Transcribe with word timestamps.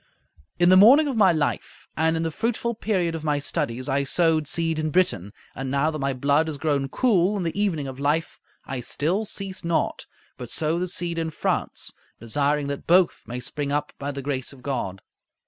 In 0.57 0.69
the 0.69 0.77
morning 0.77 1.07
of 1.07 1.15
my 1.15 1.31
life 1.31 1.87
and 1.95 2.17
in 2.17 2.23
the 2.23 2.31
fruitful 2.31 2.73
period 2.73 3.13
of 3.13 3.23
my 3.23 3.37
studies 3.37 3.87
I 3.87 4.03
sowed 4.03 4.47
seed 4.47 4.79
in 4.79 4.89
Britain, 4.89 5.31
and 5.53 5.69
now 5.69 5.91
that 5.91 5.99
my 5.99 6.11
blood 6.11 6.47
has 6.47 6.57
grown 6.57 6.89
cool 6.89 7.37
in 7.37 7.43
the 7.43 7.55
evening 7.61 7.87
of 7.87 7.99
life, 7.99 8.39
I 8.65 8.79
still 8.79 9.25
cease 9.25 9.63
not; 9.63 10.07
but 10.37 10.49
sow 10.49 10.79
the 10.79 10.87
seed 10.87 11.19
in 11.19 11.29
France, 11.29 11.93
desiring 12.19 12.65
that 12.65 12.87
both 12.87 13.21
may 13.27 13.39
spring 13.39 13.71
up 13.71 13.93
by 13.99 14.09
the 14.09 14.23
grace 14.23 14.51
of 14.51 14.63
God. 14.63 15.03